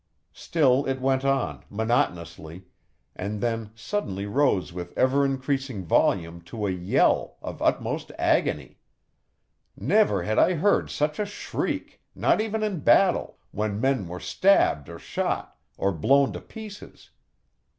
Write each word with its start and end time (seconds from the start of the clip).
Still 0.33 0.83
it 0.87 0.99
went 0.99 1.23
on, 1.23 1.63
monotonously, 1.69 2.65
and 3.15 3.39
then 3.39 3.69
suddenly 3.75 4.25
rose 4.25 4.73
with 4.73 4.97
ever 4.97 5.23
increasing 5.23 5.85
volume 5.85 6.41
to 6.45 6.65
a 6.65 6.71
yell 6.71 7.37
of 7.39 7.61
utmost 7.61 8.11
agony. 8.17 8.79
Never 9.77 10.23
had 10.23 10.39
I 10.39 10.55
heard 10.55 10.89
such 10.89 11.19
a 11.19 11.25
shriek, 11.27 12.01
not 12.15 12.41
even 12.41 12.63
in 12.63 12.79
battle, 12.79 13.37
when 13.51 13.79
men 13.79 14.07
were 14.07 14.19
stabbed 14.19 14.89
or 14.89 14.97
shot, 14.97 15.55
or 15.77 15.91
blown 15.91 16.33
to 16.33 16.41
pieces. 16.41 17.11